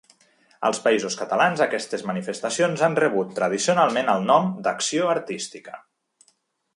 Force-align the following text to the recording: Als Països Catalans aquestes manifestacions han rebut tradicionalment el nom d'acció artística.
Als 0.69 0.79
Països 0.85 1.17
Catalans 1.17 1.59
aquestes 1.65 2.05
manifestacions 2.11 2.83
han 2.87 2.97
rebut 3.03 3.35
tradicionalment 3.41 4.09
el 4.15 4.25
nom 4.31 4.49
d'acció 4.69 5.11
artística. 5.17 5.77